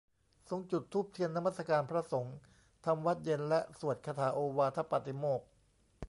[0.49, 2.35] ทรงจุดธูปเทียนนมัสการ พระสงฆ์
[2.85, 5.47] ทำวัตรเย็นและสวดคาถาโอวาทปาติโมกข์